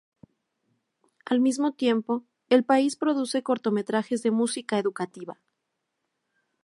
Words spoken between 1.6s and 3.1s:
tiempo, el país